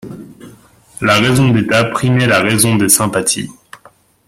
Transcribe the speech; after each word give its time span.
La 0.99 1.19
raison 1.19 1.49
d'état 1.51 1.83
primait 1.85 2.25
la 2.25 2.39
raison 2.41 2.75
des 2.75 2.89
sympathies. 2.89 3.51